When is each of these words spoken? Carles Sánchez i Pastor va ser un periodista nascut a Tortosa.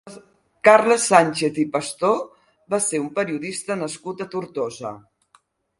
Carles 0.67 1.03
Sánchez 1.09 1.59
i 1.65 1.67
Pastor 1.77 2.17
va 2.75 2.81
ser 2.89 3.05
un 3.05 3.09
periodista 3.21 3.79
nascut 3.85 4.27
a 4.27 4.33
Tortosa. 4.35 4.99